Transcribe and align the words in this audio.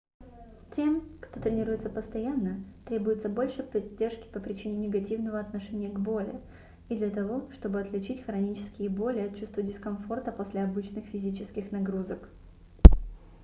тем 0.75 1.07
кто 1.21 1.39
тренируется 1.39 1.87
постоянно 1.87 2.63
требуется 2.87 3.29
больше 3.29 3.61
поддержки 3.61 4.27
по 4.29 4.39
причине 4.39 4.87
негативного 4.87 5.39
отношения 5.39 5.89
к 5.91 5.99
боли 5.99 6.41
и 6.89 6.95
для 6.95 7.11
того 7.11 7.51
чтобы 7.51 7.81
отличить 7.81 8.25
хронические 8.25 8.89
боли 8.89 9.19
от 9.19 9.37
чувства 9.39 9.61
дискомфорта 9.61 10.31
после 10.31 10.63
обычных 10.63 11.05
физических 11.05 11.71
нагрузок 11.71 12.29